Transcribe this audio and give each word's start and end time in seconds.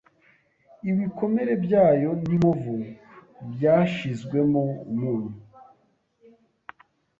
ibikomere 0.89 1.53
byayo 1.65 2.09
n'inkovu 2.21 2.75
byashizwemo 3.53 4.61
umunyu, 4.91 5.35